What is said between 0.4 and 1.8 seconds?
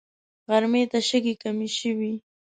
غرمې ته شګې کمې